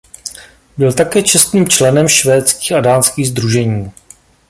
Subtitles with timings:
[0.77, 3.91] Byl také čestným členem švédských a dánských sdružení.